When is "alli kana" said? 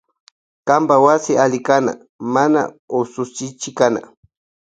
1.43-1.91